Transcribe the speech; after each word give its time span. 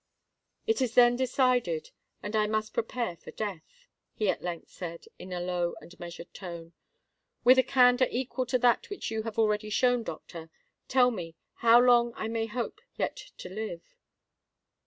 "It 0.65 0.81
is 0.81 0.95
then 0.95 1.15
decided—and 1.15 2.35
I 2.35 2.47
must 2.47 2.73
prepare 2.73 3.15
for 3.17 3.29
death!" 3.29 3.85
he 4.15 4.31
at 4.31 4.41
length 4.41 4.71
said, 4.71 5.05
in 5.19 5.31
a 5.31 5.39
low 5.39 5.75
and 5.79 5.99
measured 5.99 6.33
tone. 6.33 6.73
"With 7.43 7.59
a 7.59 7.61
candour 7.61 8.07
equal 8.09 8.47
to 8.47 8.57
that 8.57 8.89
which 8.89 9.11
you 9.11 9.21
have 9.21 9.37
already 9.37 9.69
shown, 9.69 10.01
doctor, 10.01 10.49
tell 10.87 11.11
me 11.11 11.35
how 11.57 11.79
long 11.79 12.13
I 12.15 12.29
may 12.29 12.47
hope 12.47 12.81
yet 12.97 13.15
to 13.37 13.49
live?" 13.49 13.93